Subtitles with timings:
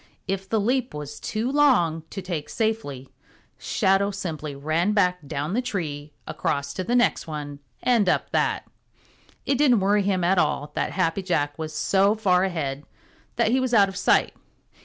[0.27, 3.09] If the leap was too long to take safely,
[3.59, 8.65] Shadow simply ran back down the tree, across to the next one and up that.
[9.45, 12.83] It didn't worry him at all that Happy Jack was so far ahead
[13.35, 14.33] that he was out of sight.